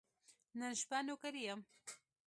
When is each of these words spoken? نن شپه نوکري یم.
نن 0.59 0.71
شپه 0.79 0.97
نوکري 1.07 1.41
یم. 1.47 1.59